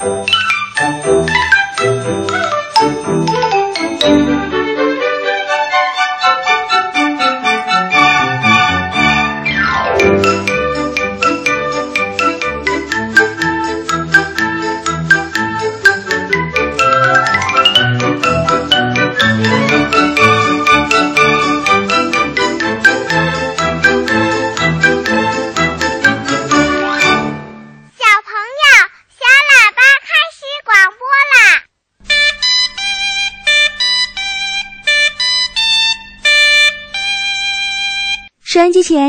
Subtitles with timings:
[0.00, 0.39] 小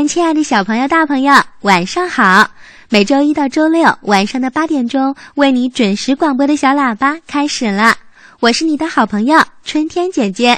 [0.06, 2.48] 亲爱的小朋友、大朋友，晚上好！
[2.88, 7.96] 每周一到周六晚上的八点钟，为你准时广播的小喇叭开始了。
[8.38, 10.56] 我是你的好朋友春天姐姐。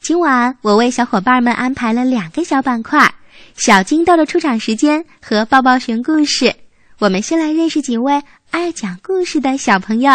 [0.00, 3.12] 今晚我为小伙伴们安排了两个小板块：
[3.56, 6.54] 小金豆的出场时间和抱抱熊故事。
[7.00, 10.12] 我们先来认识几位爱讲故事的小朋友。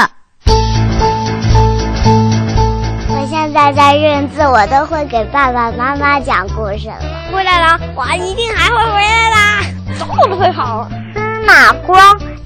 [3.47, 6.99] 现在在认字，我都会给爸爸妈妈讲故事了。
[7.31, 9.61] 回来了，我一定还会回来啦！
[9.97, 10.85] 走都会跑。
[11.13, 11.97] 司马光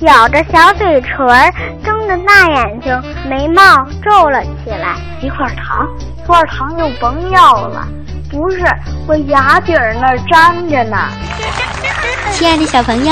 [0.01, 1.51] 咬着小嘴唇儿，
[1.83, 4.95] 睁着大眼睛，眉毛皱了起来。
[5.23, 5.87] 一块糖，
[6.19, 7.87] 一块糖就甭要了。
[8.29, 8.59] 不是，
[9.07, 10.97] 我牙底儿那儿粘着呢。
[12.31, 13.11] 亲爱的小朋友，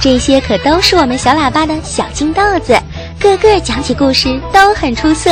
[0.00, 2.76] 这些可都是我们小喇叭的小金豆子，
[3.20, 5.30] 个个讲起故事都很出色。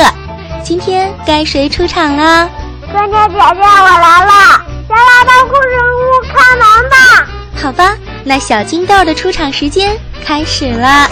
[0.67, 2.49] 今天该谁出场了？
[2.91, 4.65] 春天姐姐，我来了！
[4.85, 6.97] 先来到故事屋开门吧！
[7.55, 11.07] 好吧，那小金豆的出场时间开始了。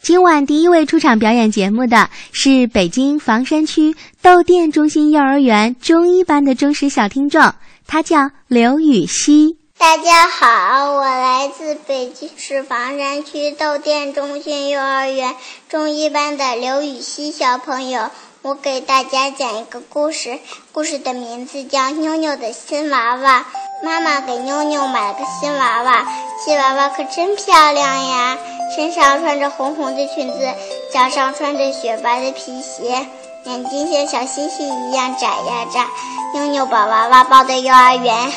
[0.00, 7.52] 今晚第一位出场表演节目的是北京房山区窦店中心幼儿园中一班的忠实小听众，
[7.86, 9.58] 他叫刘禹锡。
[9.82, 15.34] 大家好，我来自北京市房山区窦店中心幼儿园
[15.68, 18.08] 中一班的刘禹锡小朋友。
[18.42, 20.38] 我给大家讲一个故事，
[20.70, 23.40] 故事的名字叫《妞妞的新娃娃》。
[23.84, 26.06] 妈妈给妞妞买了个新娃娃，
[26.44, 28.38] 新娃娃可真漂亮呀！
[28.76, 30.54] 身上穿着红红的裙子，
[30.92, 33.08] 脚上穿着雪白的皮鞋，
[33.46, 35.88] 眼睛像小星星一样眨呀眨。
[36.34, 38.32] 妞妞把娃娃抱到幼儿园，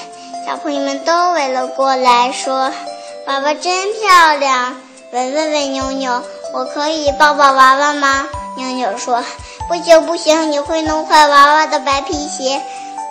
[0.45, 2.71] 小朋友们都围了过来，说
[3.25, 4.75] ：“娃娃真漂亮。”
[5.11, 6.21] 文文问妞妞
[6.53, 9.23] ：“我可以抱抱娃娃吗？”妞妞说
[9.67, 12.61] ：“不行不行，你会弄坏娃娃的白皮鞋。”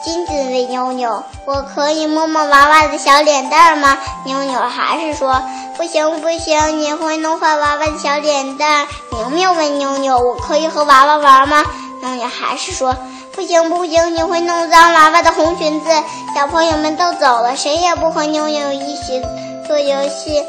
[0.04, 5.42] 金子问妞妞：“我可以摸摸娃娃的小脸蛋吗？”妞妞还是说
[5.76, 11.64] ：“不行不行，你会弄坏娃娃的小脸蛋。”明明问妞妞：“我可以和娃娃玩吗？”
[12.00, 12.94] 妞妞还是说
[13.34, 15.90] ：“不行不行，你会弄脏娃娃的红裙子。”
[16.34, 19.22] 小朋友们都走了，谁也不和妞妞一起
[19.66, 20.44] 做游戏。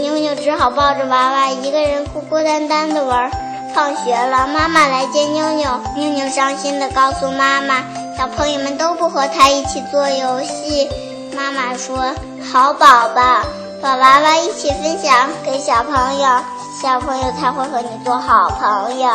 [0.00, 3.30] 妞妞只好抱着娃娃，一个人孤孤单单的玩。
[3.74, 7.84] 放学了，妈妈来接妞妞，妞妞伤心的告诉妈妈，
[8.16, 10.88] 小朋友们都不和她一起做游戏。
[11.36, 12.14] 妈妈说
[12.50, 13.42] ：“好宝宝，
[13.82, 16.28] 把娃娃一起分享给小朋友，
[16.82, 19.08] 小朋友才会和你做好朋友。”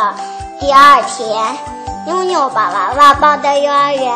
[0.60, 1.58] 第二天，
[2.06, 4.14] 妞妞把娃娃抱到幼儿园，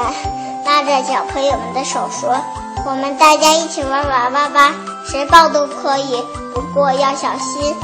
[0.67, 2.39] 拉着小朋友们的手说
[2.85, 4.75] ：“我们大家一起玩娃娃吧，
[5.07, 6.23] 谁抱都可以，
[6.55, 7.75] 不过要小心。”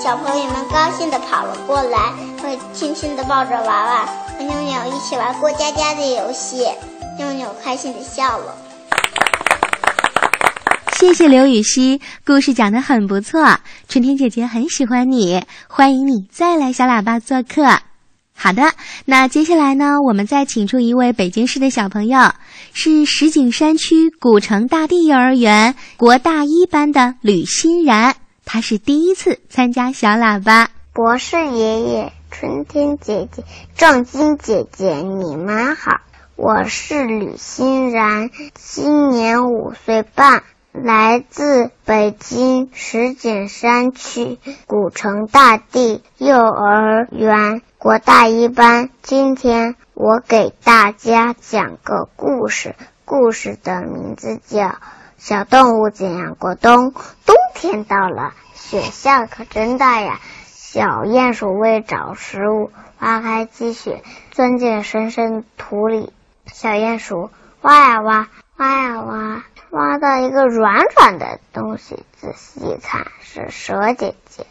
[0.00, 4.06] 小朋友们高兴地跑了过来，会轻轻地抱着娃娃，
[4.38, 6.68] 和妞妞一起玩过家家的游戏。
[7.18, 8.54] 妞妞开心地笑了。
[10.92, 17.89] 谢谢刘禹锡，故事讲得很不错，春天姐姐很喜欢你，欢迎你再来小喇叭做客。
[18.42, 18.62] 好的，
[19.04, 22.18] 那接下来呢，我们再请出一位北京市的小朋友，
[22.72, 28.14] 是石景山区古城大地幼儿园国大一班的吕欣然，
[28.46, 30.70] 他是第一次参加小喇叭。
[30.94, 33.44] 博士爷爷、春天姐姐、
[33.76, 35.98] 正金姐姐，你们好，
[36.34, 40.42] 我是吕欣然，今年五岁半。
[40.72, 48.90] 来自北京石景山区古城大地幼儿园国大一班。
[49.00, 52.74] 今天我给大家讲个故事，
[53.06, 54.66] 故事的名字叫
[55.16, 56.92] 《小动物怎样过冬》。
[57.24, 60.20] 冬天到了，雪下可真大呀！
[60.44, 66.12] 小鼹鼠为找食物，挖开积雪，钻进深深土里。
[66.52, 67.30] 小鼹鼠
[67.62, 68.28] 挖呀挖，
[68.58, 69.44] 挖呀挖。
[69.70, 74.44] 挖到一个软软的东西，仔细一看是蛇姐姐。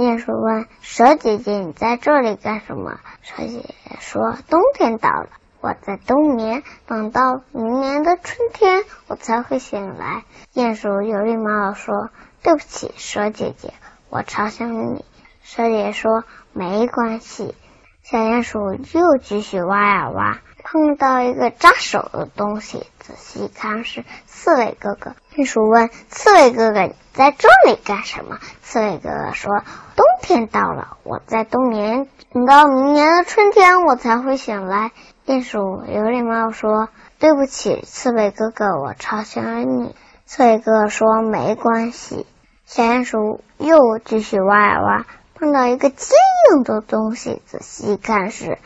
[0.00, 5.28] 鼹鼠问蛇姐姐：“你在这里干什么？”蛇姐姐说：“冬天到了，
[5.60, 10.24] 我在冬眠，等到明年的春天，我才会醒来。”
[10.54, 12.08] 鼹鼠有礼貌地说
[12.42, 13.74] ：“对不起，蛇姐姐，
[14.08, 15.04] 我嘲笑你。
[15.42, 16.24] 蛇姐说
[16.54, 17.54] ：“没关系。”
[18.02, 25.14] 小鼹鼠又继续挖呀挖，碰到一个扎手的东西，仔细一看是刺猬哥哥。
[25.34, 29.62] 鼹鼠问：“刺猬哥哥，你在这里干什么？”刺猬哥哥说
[29.96, 34.92] ：“冬天到了，我在冬眠，等到明年的春天我才会醒来。”
[35.26, 39.94] 鼹鼠有礼貌说：“对不起，刺猬哥哥，我嘲笑了你。”
[40.26, 42.26] 刺猬哥哥说：“没关系。”
[42.66, 46.16] 小鼹鼠又继续挖呀挖，碰到一个坚
[46.52, 48.58] 硬的东西，仔细一看是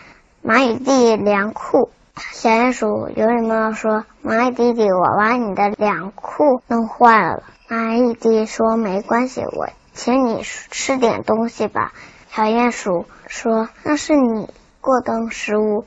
[0.46, 1.88] 蚂蚁弟弟粮库。
[2.16, 11.94] 小鼹鼠有礼貌说：“蚂蚁弟弟，我把你的粮库弄坏了。”蚂蚁弟弟说：“没关系，我请你吃点东西吧。”
[12.30, 14.50] 小鼹鼠说：“那是你
[14.82, 15.86] 过冬食物。”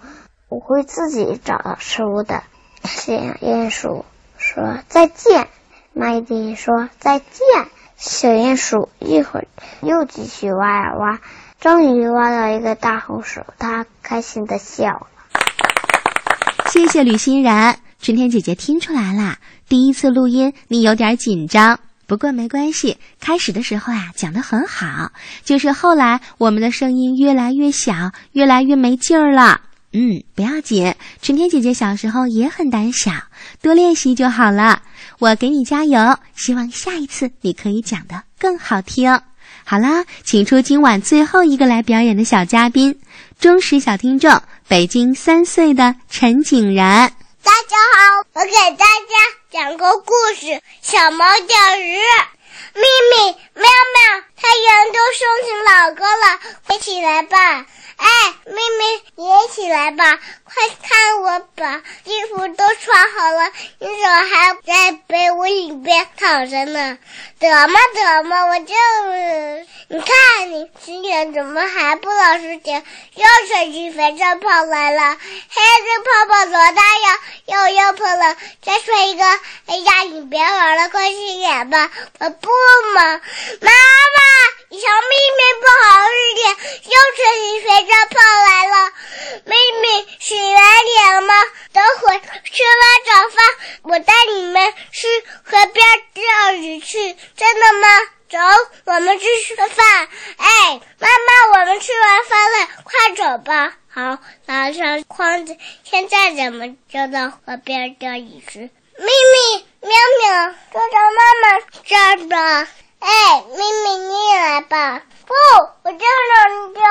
[0.50, 2.42] 我会自己找到食物的。
[2.84, 4.06] 小鼹鼠
[4.40, 5.50] 说再见，
[5.96, 7.28] 蚂蚁弟弟说再见。
[7.96, 9.48] 小鼹鼠一会儿
[9.82, 11.20] 又继续挖呀挖，
[11.60, 15.08] 终于挖到一个大红薯，它开心的笑了。
[16.70, 19.38] 谢谢吕欣然，春天姐姐听出来啦，
[19.68, 25.12] 第一次录音你有点紧张，不过没关系，开始的时候呀讲的很好，
[25.44, 29.62] 就是后来我们的声音越来越小，越来越没劲儿了。
[29.94, 33.12] 嗯，不要紧，春天姐姐小时候也很胆小，
[33.62, 34.84] 多练习就好了。
[35.18, 39.20] 我给你加油，希望下一次你可以讲的更好听。
[39.70, 43.02] 好啦，请出今晚最后一个来表演的小嘉宾，
[43.38, 47.12] 忠实小听众，北京三岁的陈景然。
[47.44, 49.14] 大家好，我给大家
[49.52, 50.46] 讲个故事
[50.82, 51.98] 《小猫钓鱼》。
[52.76, 52.82] 咪
[53.12, 53.26] 咪、
[53.56, 57.66] 喵喵，太阳都升起老高了，快起来吧。
[58.48, 60.20] 妹妹，你也起来吧！
[60.44, 66.98] 快看，我把衣服都穿好了，你怎么还在被窝里边躺着呢？
[67.40, 68.74] 得嘛得嘛，我就……
[69.90, 72.84] 你看你洗脸怎么还不老实点？
[73.16, 77.20] 又吹起肥皂泡来了，黑色泡泡多大呀？
[77.46, 79.26] 又又破了，再吹一个！
[79.68, 81.92] 哎呀，你别玩了，快洗脸吧！
[82.20, 82.50] 我不
[82.96, 83.04] 嘛，
[83.62, 84.22] 妈妈，
[84.70, 86.04] 小妹妹不好好
[86.36, 86.50] 点，
[86.84, 87.68] 又是你肥。
[87.88, 88.92] 这泡来了，
[89.46, 91.34] 妹妹洗完脸了吗？
[91.72, 93.38] 等会吃完早饭，
[93.84, 95.08] 我带你们去
[95.46, 97.88] 河边钓鱼去，真的吗？
[98.30, 98.38] 走，
[98.86, 100.10] 我们去吃饭。
[100.38, 103.74] 哎，妈妈，我们吃完饭了，快走吧。
[103.90, 104.18] 好，
[104.48, 105.56] 拿上筐子，
[105.86, 108.60] 现在咱们就到河边钓鱼去？
[108.60, 112.68] 咪咪，喵喵，找找妈妈这儿吧。
[113.00, 113.08] 哎，
[113.50, 115.02] 咪咪，你也来吧。
[115.26, 115.34] 不，
[115.84, 116.82] 我就让你钓。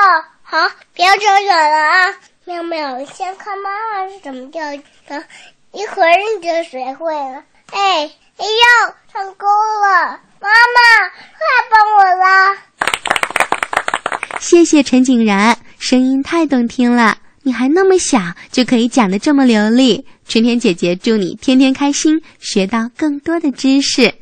[0.43, 2.15] 好，不要扯远了啊！
[2.45, 5.23] 妙妙，先看妈妈是怎么钓的，
[5.73, 7.43] 一会儿你就学会了。
[7.71, 10.19] 哎，哎呦，上钩了！
[10.39, 12.57] 妈妈，快帮我啦！
[14.39, 17.17] 谢谢陈景然，声音太动听了。
[17.43, 18.19] 你还那么小，
[18.51, 20.05] 就可以讲的这么流利。
[20.27, 24.13] 春天姐姐祝你天天开心，学到更多的知识。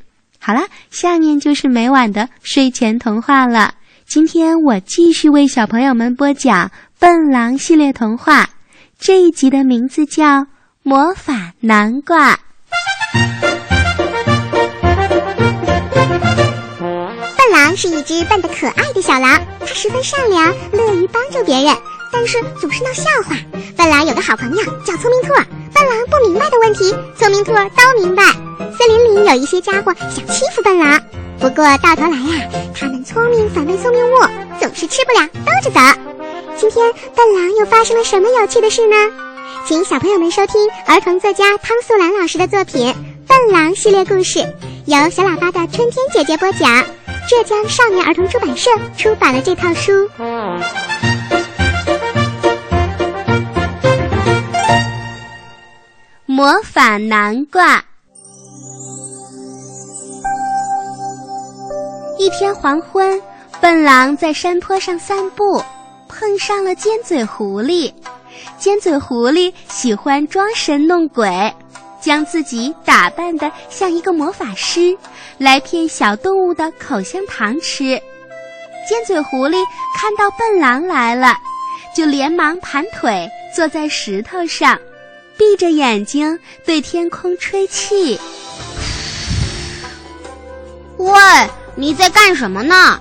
[0.45, 0.61] 好了，
[0.91, 3.73] 下面就是每晚的睡前童话了。
[4.05, 6.67] 今天我继续为小朋友们播讲
[6.99, 8.47] 《笨狼》系列童话，
[8.99, 10.41] 这一集的名字叫
[10.83, 12.33] 《魔法南瓜》。
[17.35, 21.75] 笨狼是一只笨得可爱的小狼，它十分善良，乐于帮助别人，
[22.15, 23.35] 但是总是闹笑话。
[23.75, 25.33] 笨狼有个好朋友叫聪明兔，
[25.73, 28.23] 笨狼不明白的问题，聪明兔都明白。
[28.77, 31.01] 森林里有一些家伙想欺负笨狼。
[31.39, 34.15] 不过到头来呀，他们聪明反被聪明误，
[34.61, 35.81] 总是吃不了兜着走。
[36.55, 38.95] 今天笨狼又发生了什么有趣的事呢？
[39.67, 42.93] 请小朋友们收听儿童作家汤素兰老师的作品
[43.27, 44.39] 《笨狼》系列故事，
[44.85, 46.81] 由小喇叭的春天姐姐播讲。
[47.27, 50.09] 浙江少年儿童出版社出版了这套书。
[56.35, 57.81] 魔法南瓜。
[62.19, 63.21] 一天黄昏，
[63.61, 65.63] 笨狼在山坡上散步，
[66.09, 67.89] 碰上了尖嘴狐狸。
[68.57, 71.53] 尖嘴狐狸喜欢装神弄鬼，
[72.01, 74.93] 将自己打扮的像一个魔法师，
[75.37, 77.91] 来骗小动物的口香糖吃。
[78.89, 79.63] 尖嘴狐狸
[79.95, 81.37] 看到笨狼来了，
[81.95, 83.25] 就连忙盘腿
[83.55, 84.77] 坐在石头上，
[85.37, 88.19] 闭着眼睛对天空吹气。
[90.97, 91.13] 喂！
[91.77, 92.99] 你在干什么呢？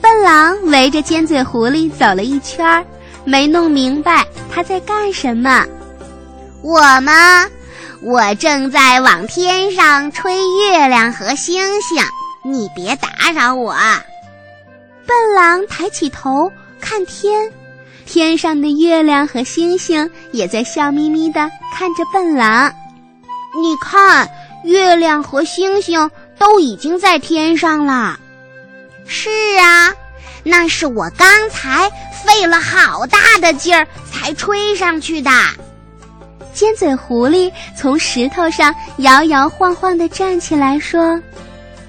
[0.00, 2.86] 笨狼围着尖嘴狐狸走了一圈，
[3.24, 5.66] 没弄明白他在干什么。
[6.62, 7.44] 我吗？
[8.02, 12.04] 我正在往天上吹月亮和星星，
[12.44, 13.74] 你别打扰我。
[15.06, 17.50] 笨狼抬起头看天，
[18.06, 22.72] 天上的月亮和星星也在笑眯眯地看着笨狼。
[23.60, 24.28] 你看，
[24.64, 28.18] 月亮和星星都已经在天上了。
[29.06, 29.92] 是啊，
[30.44, 31.90] 那是我刚才
[32.24, 35.30] 费了好大的劲儿才吹上去的。
[36.54, 41.20] 尖嘴狐狸从石头上摇摇晃晃地站起来，说：“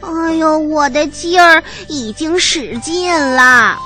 [0.01, 3.77] 哎呦，我的劲儿已经使尽了，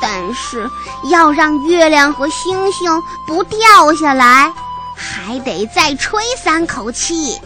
[0.00, 0.68] 但是
[1.10, 2.90] 要让月亮和星星
[3.26, 3.58] 不掉
[3.98, 4.52] 下来，
[4.94, 7.40] 还得再吹三口气。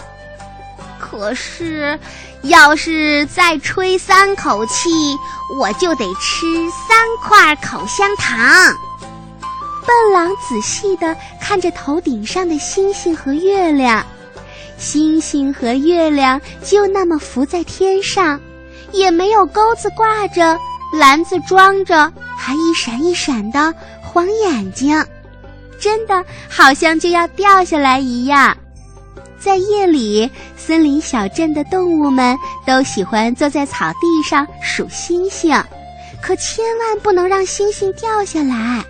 [0.99, 1.99] 可是，
[2.43, 5.17] 要是再吹三口气，
[5.59, 6.47] 我就得吃
[6.89, 8.75] 三块口香糖。”
[9.87, 14.05] 笨狼仔细地看着头顶上的星星和月亮，
[14.79, 18.41] 星星和月亮就那么浮在天上，
[18.91, 20.59] 也没有钩子挂着，
[20.93, 22.13] 篮子装着，
[22.47, 25.05] 还一闪一闪的晃眼睛，
[25.81, 28.57] 真的好像就要掉下来一样。
[29.37, 35.61] 在夜里，森林小镇的动物们都喜欢坐在草地上数星星，
[36.23, 38.85] 可千万不能让星星掉下来。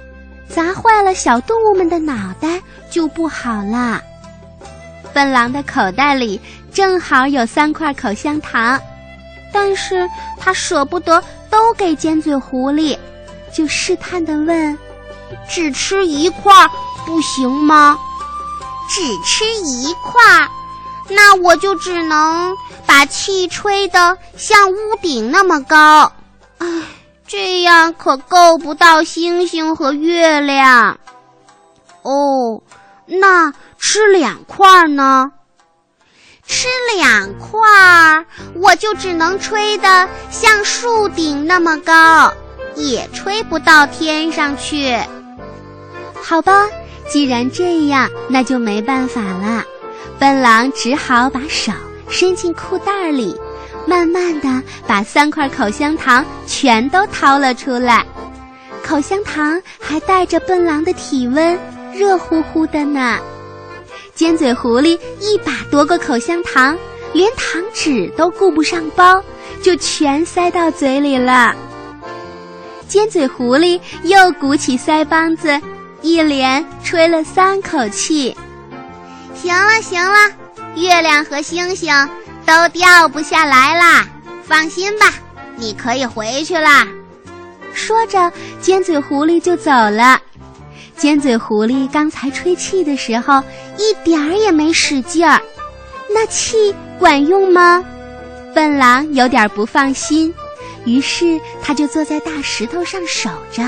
[0.50, 2.60] 砸坏了小动物们的脑袋
[2.90, 4.02] 就不好了。
[5.14, 6.38] 笨狼的口袋里
[6.70, 8.78] 正好有三块口香糖，
[9.50, 10.06] 但是
[10.38, 12.94] 他舍不得都给尖嘴狐狸，
[13.56, 14.78] 就试探地问
[15.48, 16.52] ：“只吃一块
[17.06, 17.98] 不行吗
[18.90, 20.48] ？”“只吃一块，
[21.08, 26.12] 那我就只能把气吹得像屋顶那么高。”
[26.58, 26.82] 唉。
[27.28, 31.00] 这样可够不到星星和月亮。
[32.02, 32.62] 哦，
[33.04, 35.32] 那吃两块呢？
[36.46, 42.32] 吃两块儿，我就只能吹得像树顶那么高，
[42.76, 44.96] 也吹不到天上去。
[46.14, 46.68] 好吧，
[47.08, 49.64] 既然这样，那就没办法了。
[50.18, 51.72] 笨狼只好把手
[52.08, 53.36] 伸进裤袋里。
[53.88, 58.04] 慢慢的把三块口香糖全都掏了出来，
[58.82, 61.56] 口香糖还带着笨狼的体温，
[61.94, 63.16] 热乎乎的呢。
[64.12, 66.76] 尖嘴狐狸一把夺过口香糖，
[67.12, 69.22] 连糖纸都顾不上包，
[69.62, 71.54] 就全塞到嘴里了。
[72.88, 75.60] 尖嘴狐狸又鼓起腮帮子，
[76.02, 78.36] 一连吹了三口气。
[79.34, 80.18] 行了行了，
[80.74, 81.92] 月亮和星星。
[82.46, 84.06] 都掉不下来啦！
[84.44, 85.12] 放心吧，
[85.56, 86.86] 你可以回去啦。
[87.74, 90.20] 说着，尖嘴狐狸就走了。
[90.96, 93.42] 尖嘴狐狸刚才吹气的时候，
[93.76, 95.42] 一点儿也没使劲儿，
[96.08, 97.84] 那气管用吗？
[98.54, 100.32] 笨狼有点不放心，
[100.86, 103.62] 于是他就坐在大石头上守着。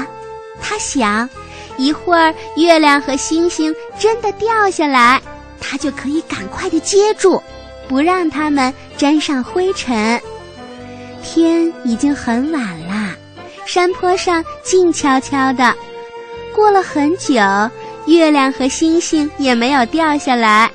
[0.62, 1.28] 他想，
[1.76, 5.20] 一会儿月亮和星星真的掉下来，
[5.60, 7.42] 他就可以赶快的接住。
[7.88, 10.20] 不让它们沾上灰尘。
[11.22, 13.16] 天已经很晚了，
[13.64, 15.74] 山坡上静悄悄的。
[16.54, 17.34] 过了很久，
[18.04, 20.70] 月亮和星星也没有掉下来。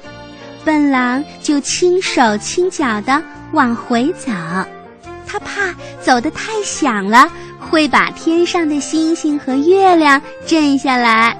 [0.66, 3.22] 笨狼就轻手轻脚的
[3.52, 4.32] 往回走，
[5.34, 7.28] 他怕走得太响了，
[7.60, 11.36] 会把天上的星星和月亮震下来。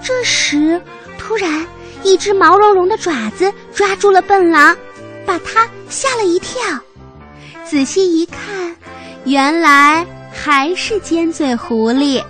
[0.00, 0.80] 这时，
[1.18, 1.66] 突然。
[2.04, 4.76] 一只毛茸茸的爪子抓住了笨狼，
[5.24, 6.60] 把它吓了一跳。
[7.64, 8.74] 仔细一看，
[9.22, 12.20] 原来还是尖嘴狐狸。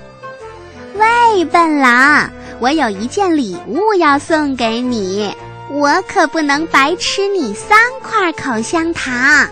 [0.94, 5.34] 喂，笨狼，我有一件礼物要送给你，
[5.70, 9.48] 我可不能白吃你三块口香糖。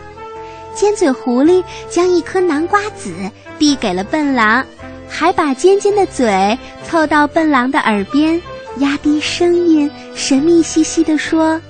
[0.74, 3.12] 尖嘴狐狸将一颗南瓜籽
[3.58, 4.64] 递给了笨狼，
[5.08, 8.40] 还把尖尖的嘴凑到笨狼的耳边。
[8.76, 11.60] 压低声音，神秘兮兮地说：“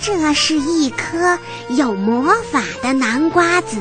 [0.00, 1.36] 这是一颗
[1.70, 3.78] 有魔法的南瓜籽，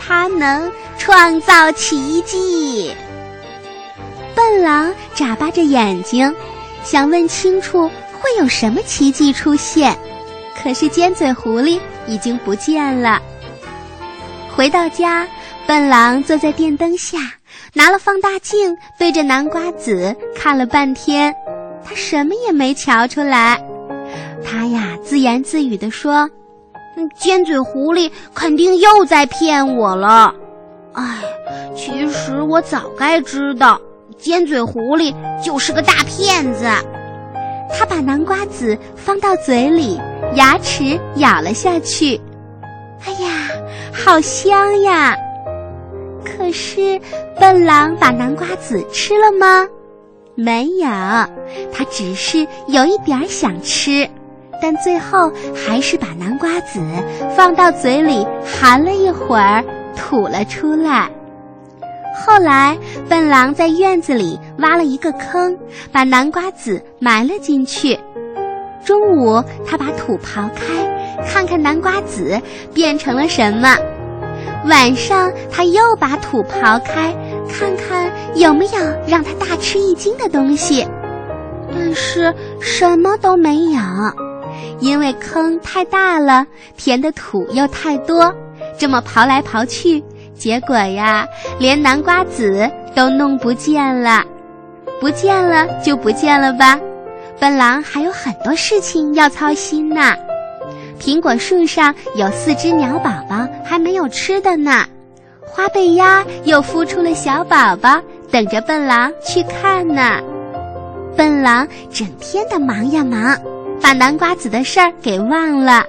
[0.00, 2.92] 它能创造奇迹。”
[4.34, 6.34] 笨狼眨巴着眼睛，
[6.82, 7.88] 想问清楚
[8.20, 9.96] 会有什么奇迹出现，
[10.60, 13.20] 可是尖嘴狐狸已经不见了。
[14.56, 15.26] 回到家，
[15.66, 17.18] 笨狼坐在电灯下。
[17.72, 21.34] 拿了放大镜对着南瓜籽看了半天，
[21.84, 23.60] 他什么也没瞧出来。
[24.44, 26.28] 他呀自言自语地说
[27.18, 30.32] ：“尖嘴狐狸肯定又在骗我了。
[30.92, 31.18] 哎，
[31.76, 33.80] 其实我早该知道，
[34.16, 36.64] 尖嘴狐狸就是个大骗子。”
[37.76, 40.00] 他把南瓜籽放到嘴里，
[40.36, 42.20] 牙齿咬了下去。
[43.04, 43.33] 哎呀，
[43.92, 45.16] 好香呀！
[46.24, 47.00] 可是，
[47.38, 49.66] 笨狼把南瓜籽吃了吗？
[50.34, 50.88] 没有，
[51.72, 54.08] 他只是有一点想吃，
[54.60, 56.80] 但最后还是把南瓜籽
[57.36, 59.62] 放到嘴里含了一会儿，
[59.96, 61.08] 吐了出来。
[62.26, 62.76] 后来，
[63.08, 65.56] 笨狼在院子里挖了一个坑，
[65.92, 67.98] 把南瓜籽埋了进去。
[68.84, 72.40] 中午，他把土刨开，看看南瓜籽
[72.72, 73.76] 变成了什么。
[74.66, 77.14] 晚上，他又把土刨开，
[77.50, 78.72] 看看有没有
[79.06, 80.86] 让他大吃一惊的东西。
[81.70, 83.80] 但是什么都没有，
[84.78, 88.32] 因为坑太大了，填的土又太多，
[88.78, 90.02] 这么刨来刨去。
[90.34, 91.26] 结果呀，
[91.58, 94.24] 连南瓜籽都弄不见了，
[95.00, 96.78] 不见了就不见了吧。
[97.38, 100.14] 笨狼还有很多事情要操心呢。
[100.98, 104.84] 苹果树上有四只鸟宝宝还没有吃的呢，
[105.40, 110.20] 花背鸭又孵出了小宝宝，等着笨狼去看呢。
[111.16, 113.38] 笨狼整天的忙呀忙，
[113.80, 115.84] 把南瓜子的事儿给忘了。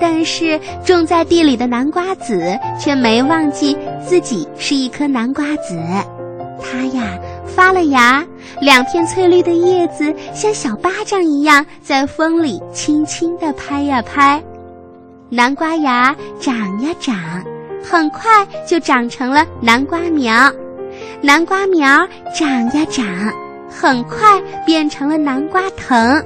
[0.00, 5.78] 但是种在地里的南瓜子却没忘记自己是一颗南瓜子，
[6.62, 8.24] 它呀发了芽，
[8.60, 14.42] 两片翠绿的叶子像小巴掌一样在风里轻轻地拍呀拍，
[15.28, 17.16] 南瓜芽长呀长，
[17.82, 20.50] 很快就长成了南瓜苗，
[21.20, 23.06] 南瓜苗长呀长，
[23.68, 26.22] 很快变成了南瓜藤。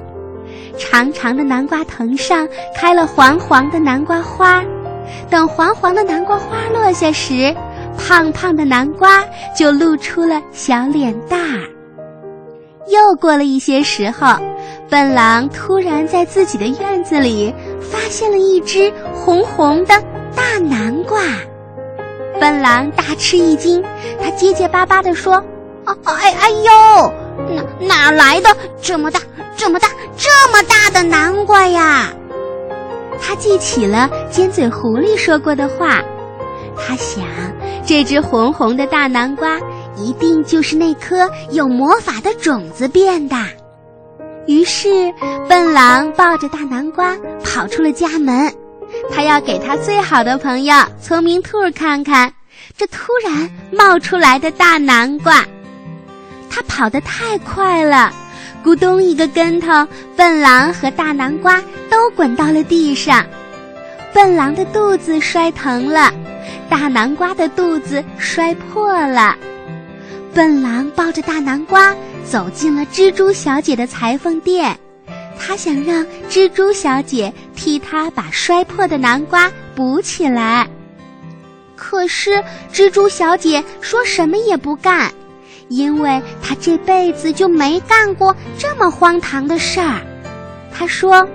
[0.76, 4.62] 长长的南瓜藤上开了黄黄的南瓜花，
[5.30, 7.54] 等黄黄的南瓜花落下时，
[7.98, 9.24] 胖胖的南瓜
[9.56, 11.38] 就露出了小脸蛋。
[12.88, 14.36] 又过了一些时候，
[14.90, 19.94] 笨狼突然在自己的院子里发现了一只红红的
[20.36, 21.20] 大南瓜，
[22.38, 23.82] 笨狼大吃一惊，
[24.22, 25.34] 他结结巴巴地说
[25.84, 27.12] ：“啊，哎哎呦，
[27.54, 29.20] 哪哪来的这么大？”
[29.56, 32.08] 这么大，这么大的南瓜呀！
[33.22, 36.02] 他记起了尖嘴狐狸说过的话，
[36.76, 37.24] 他想，
[37.86, 39.58] 这只红红的大南瓜
[39.96, 43.36] 一定就是那颗有魔法的种子变的。
[44.46, 45.12] 于是，
[45.48, 48.52] 笨狼抱着大南瓜跑出了家门，
[49.10, 52.32] 他要给他最好的朋友聪明兔看看
[52.76, 55.44] 这突然冒出来的大南瓜。
[56.50, 58.12] 他跑得太快了。
[58.64, 63.22] 咕咚一个跟头，笨狼和大南瓜都滚到了地上。
[64.14, 66.10] 笨狼的肚子摔疼了，
[66.70, 69.36] 大南瓜的肚子摔破了。
[70.32, 74.78] 笨狼抱着大南瓜走进了蜘蛛小姐的裁缝店，
[75.38, 80.66] 他想让蜘蛛小姐替他把摔破的南瓜补起来。
[81.74, 85.12] 可是蜘蛛小姐说什么也不干。
[85.68, 89.98] 因为她这辈子就没干过这么荒唐的事儿，
[90.70, 91.26] 她说：“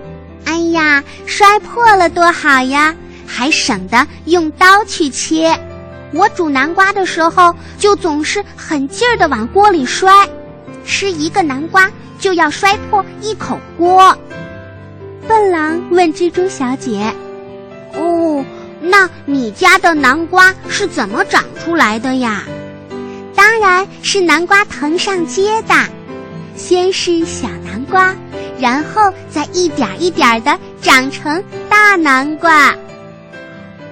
[0.50, 2.96] 哎呀，摔破了多好呀，
[3.28, 5.56] 还省得用刀去切。
[6.12, 10.28] 我煮南瓜的时候就总是狠劲儿的往锅里摔，
[10.84, 14.18] 吃一个南瓜就要摔破一口锅。”
[15.30, 17.14] 笨狼问蜘蛛小姐
[17.94, 18.44] ：“哦，
[18.82, 22.42] 那你家的南瓜是怎么长出来的呀？”
[23.38, 25.76] 当然是南瓜藤上结的，
[26.60, 28.14] 先是小南瓜，
[28.60, 32.76] 然后再一点一点的长成大南瓜。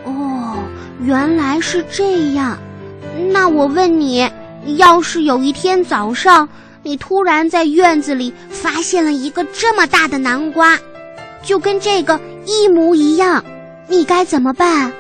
[0.04, 0.60] 哦，
[1.02, 2.58] 原来是这样。
[3.32, 4.30] 那我问你，
[4.76, 6.48] 要是有一天早上，
[6.84, 10.78] 你突然在院子里发现了一个这么大的南瓜，
[11.42, 13.44] 就跟这个一模一样，
[13.88, 14.92] 你该怎么办？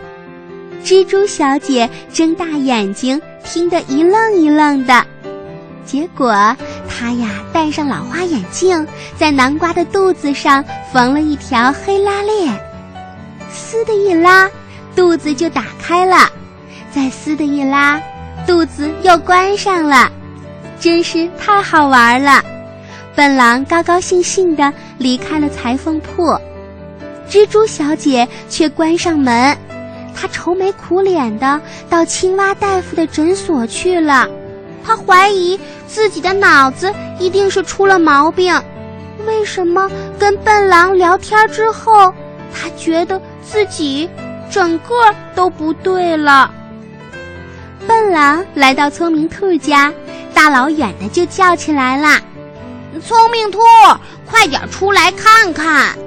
[0.85, 3.21] 蜘蛛小姐睁大眼睛。
[3.49, 5.05] 听得一愣一愣的，
[5.85, 6.53] 结果
[6.99, 12.59] 他呀戴上老花眼镜，在南瓜的肚子上缝了一条黑拉链，
[13.51, 14.49] 撕的一拉，
[14.95, 16.27] 肚子就打开了；
[16.91, 18.01] 再撕的一拉，
[18.47, 20.11] 肚子又关上了，
[20.79, 22.41] 真是太好玩了。
[23.15, 26.35] 笨狼高高兴兴地离开了裁缝铺，
[27.29, 29.55] 蜘蛛小姐却关上门。
[30.15, 34.27] 她愁眉苦脸的到青蛙大夫的诊所去了，
[34.87, 38.57] 他怀疑自己的脑子一定是出了毛病。
[39.25, 42.13] 为什么跟笨狼聊天之后，
[42.53, 44.09] 他觉得自己
[44.49, 44.93] 整个
[45.35, 46.49] 都不对了？
[47.85, 49.91] 笨狼来到聪明兔家，
[50.33, 52.21] 大老远的就叫起来了
[53.05, 53.59] ：“聪明兔，
[54.25, 55.97] 快点出来看看！”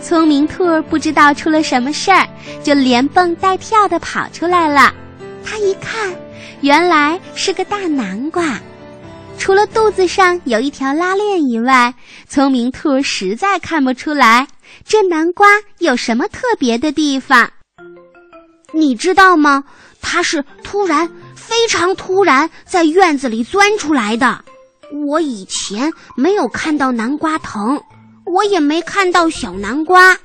[0.00, 2.24] 聪明兔不知道出了什么事儿，
[2.62, 4.92] 就连蹦带跳的跑出来了。
[5.44, 6.14] 他一看，
[6.60, 8.58] 原来是个大南瓜。
[9.38, 11.92] 除了肚子上有一条拉链以外，
[12.28, 14.46] 聪明兔实在看不出来
[14.84, 15.46] 这南瓜
[15.78, 17.50] 有什么特别的地方。
[18.72, 19.64] 你知道吗？
[20.00, 24.44] 它是突然、非常突然在院子里钻出来的。
[25.06, 27.80] 我以前没有看到南瓜藤，
[28.26, 30.16] 我也没看到小南瓜，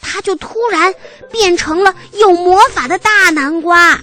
[0.00, 0.92] 它就突然
[1.30, 4.00] 变成了有魔法的大南瓜。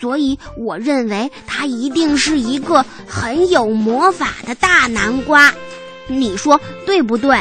[0.00, 5.52] 所以我认为它一定是一个很有魔法的大南瓜。
[6.06, 7.38] 你说对不对？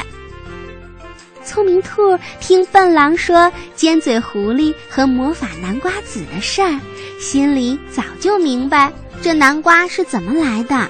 [1.45, 6.79] 聪明兔听笨狼说尖嘴狐狸和魔法南瓜子的事儿，
[7.19, 8.91] 心里早就明白
[9.21, 10.87] 这南瓜是怎么来的，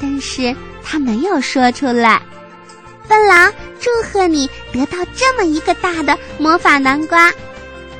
[0.00, 2.22] 但是他没有说出来。
[3.08, 7.32] 笨狼，祝贺你得到这么一个大的魔法南瓜！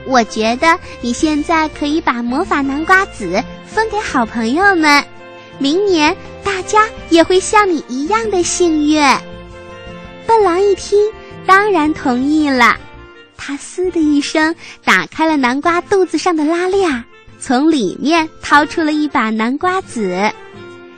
[0.08, 5.04] 我觉得你现在可以把魔法南瓜籽分给好朋友们，
[5.58, 9.00] 明年大家也会像你一样的幸运。
[10.26, 10.98] 笨狼一听。
[11.46, 12.76] 当然同意了，
[13.34, 17.02] 他嘶的一声打开了南瓜肚子上的拉链，
[17.40, 20.30] 从里面掏出了一把南瓜籽，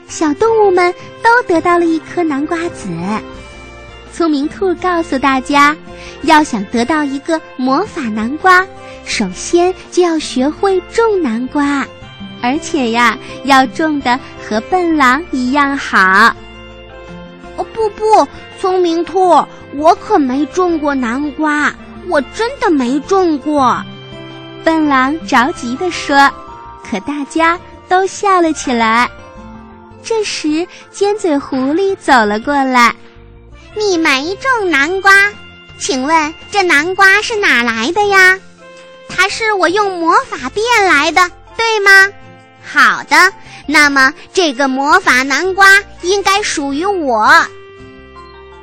[0.09, 0.92] 小动物们
[1.23, 2.88] 都得到了一颗南瓜籽。
[4.12, 5.77] 聪明兔告诉大家，
[6.23, 8.66] 要想得到一个魔法南瓜，
[9.11, 11.85] 首先就要学会种南瓜，
[12.40, 16.33] 而且呀，要种的和笨狼一样好。
[17.57, 18.27] 哦不不，
[18.61, 19.44] 聪明兔。
[19.75, 21.75] 我可没种过南瓜，
[22.07, 23.85] 我真的没种过。
[24.62, 26.31] 笨狼着急地说，
[26.88, 29.11] 可大家都笑了起来。
[30.05, 32.94] 这时，尖嘴狐狸走了过来
[33.77, 35.12] ：“你没种南瓜，
[35.79, 38.38] 请问这南瓜是哪来的呀？
[39.11, 42.09] 它是我用魔法变来的，对吗？
[42.62, 43.33] 好的，
[43.66, 45.66] 那么这个魔法南瓜
[46.03, 47.29] 应该属于我。”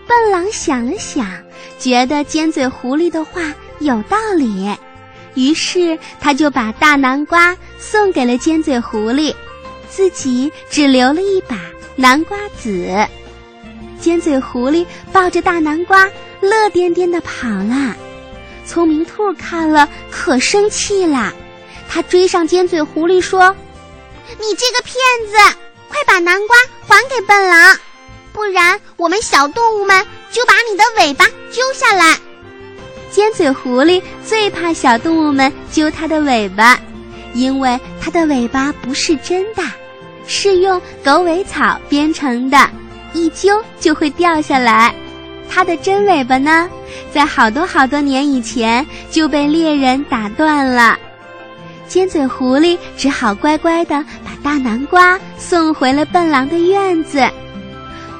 [0.07, 1.27] 笨狼想了想，
[1.77, 3.41] 觉得尖嘴狐狸的话
[3.79, 4.73] 有道理，
[5.35, 9.35] 于是他就把大南瓜送给了尖嘴狐狸，
[9.89, 11.57] 自己只留了一把
[11.97, 13.05] 南瓜籽。
[13.99, 17.93] 尖嘴狐狸抱着大南瓜，乐颠颠的跑了。
[18.67, 21.33] 聪明兔看了可生气了，
[21.89, 23.55] 他追上尖嘴狐狸说
[24.39, 24.93] ：“你这个骗
[25.27, 27.77] 子，快把南瓜还给笨狼！”
[28.33, 32.19] 不然，我们小动物们就把你的尾巴揪下来。
[33.09, 36.79] 尖嘴狐狸最怕小动物们揪它的尾巴，
[37.33, 39.63] 因为它的尾巴不是真的，
[40.27, 42.69] 是用狗尾草编成的，
[43.13, 44.93] 一揪就会掉下来。
[45.49, 46.69] 它的真尾巴呢，
[47.13, 50.97] 在好多好多年以前就被猎人打断了。
[51.87, 57.25] 尖嘴狐狸只好乖乖地把大南瓜送回了笨狼的院子。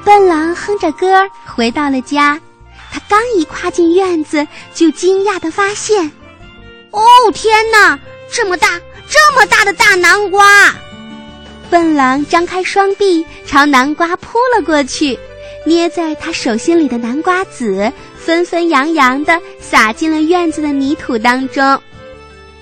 [0.04, 2.40] 笨狼哼着歌回到了家，
[2.90, 6.10] 他刚一跨进院子，就惊讶地发现
[6.92, 7.02] ：“哦，
[7.34, 7.98] 天哪！
[8.32, 10.74] 这么大，这么大的大南瓜！”
[11.68, 15.18] 笨狼张开双臂朝南瓜扑了过去，
[15.64, 21.80] 捏在他手心里的南瓜籽纷纷扬扬地撒进了院子的泥土当中。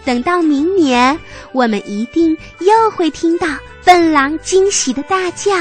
[0.05, 1.19] 等到明年，
[1.53, 3.47] 我们一定又会听到
[3.85, 5.53] 笨狼惊喜的大叫。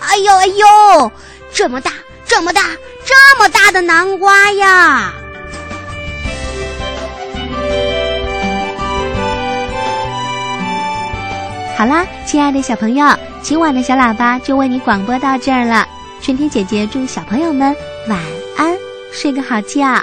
[0.00, 1.12] 哎呦哎呦，
[1.52, 1.92] 这么大，
[2.26, 2.62] 这么大，
[3.04, 5.12] 这么大的南瓜呀！
[11.76, 13.06] 好啦，亲爱的小朋友，
[13.42, 15.86] 今晚的小喇叭就为你广播到这儿了。
[16.22, 17.74] 春天姐姐祝小朋友们
[18.08, 18.16] 晚
[18.56, 18.78] 安，
[19.10, 20.00] 睡个好觉。